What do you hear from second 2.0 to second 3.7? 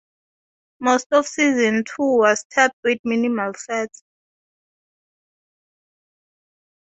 was taped with minimal